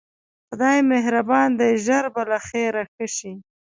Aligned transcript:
خدای 0.49 0.79
مهربان 0.91 1.49
دی 1.59 1.71
ژر 1.85 2.05
به 2.13 2.21
له 2.31 2.37
خیره 2.47 2.83
ښه 2.93 3.05
شې. 3.15 3.33